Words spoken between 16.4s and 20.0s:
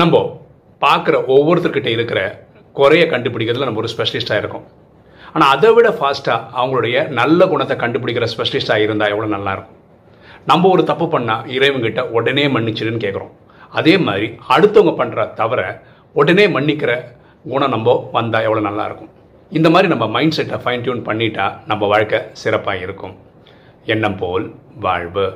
மன்னிக்கிற குணம் நம்ம வந்தால் எவ்வளோ நல்லாயிருக்கும் இந்த மாதிரி